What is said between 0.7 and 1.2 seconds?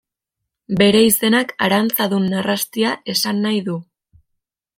Bere